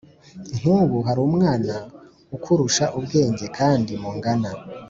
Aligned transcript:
Nkubu 0.59 0.97
harumwana 1.07 1.75
ukurusha 2.35 2.85
ubwenge 2.97 3.45
kandi 3.57 3.91
mungana 4.01 4.49